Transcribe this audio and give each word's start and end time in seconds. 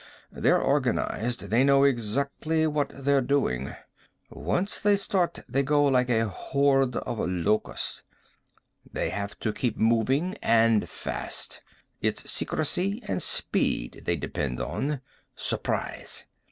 They're 0.31 0.59
organized. 0.59 1.41
They 1.51 1.63
know 1.63 1.83
exactly 1.83 2.65
what 2.65 2.89
they're 2.91 3.21
doing. 3.21 3.75
Once 4.31 4.79
they 4.79 4.95
start 4.95 5.37
they 5.47 5.61
go 5.61 5.85
like 5.85 6.09
a 6.09 6.27
horde 6.27 6.95
of 6.95 7.19
locusts. 7.19 8.01
They 8.91 9.11
have 9.11 9.37
to 9.41 9.53
keep 9.53 9.77
moving, 9.77 10.37
and 10.41 10.89
fast. 10.89 11.61
It's 12.01 12.31
secrecy 12.31 12.99
and 13.07 13.21
speed 13.21 14.01
they 14.05 14.15
depend 14.15 14.59
on. 14.59 15.01
Surprise. 15.35 16.25